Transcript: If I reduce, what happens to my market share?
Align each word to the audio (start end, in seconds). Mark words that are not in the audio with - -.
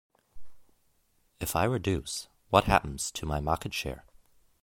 If 1.39 1.55
I 1.55 1.63
reduce, 1.65 2.27
what 2.49 2.63
happens 2.63 3.11
to 3.11 3.27
my 3.27 3.39
market 3.39 3.71
share? 3.75 4.03